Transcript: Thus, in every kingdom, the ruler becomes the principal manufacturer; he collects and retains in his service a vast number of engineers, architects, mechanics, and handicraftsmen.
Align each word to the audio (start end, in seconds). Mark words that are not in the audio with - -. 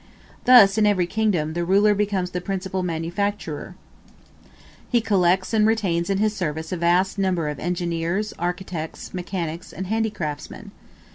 Thus, 0.45 0.79
in 0.79 0.87
every 0.87 1.05
kingdom, 1.05 1.53
the 1.53 1.63
ruler 1.63 1.93
becomes 1.93 2.31
the 2.31 2.41
principal 2.41 2.81
manufacturer; 2.81 3.75
he 4.89 4.99
collects 4.99 5.53
and 5.53 5.67
retains 5.67 6.09
in 6.09 6.17
his 6.17 6.35
service 6.35 6.71
a 6.71 6.77
vast 6.77 7.19
number 7.19 7.47
of 7.49 7.59
engineers, 7.59 8.33
architects, 8.39 9.13
mechanics, 9.13 9.71
and 9.71 9.85
handicraftsmen. 9.85 10.71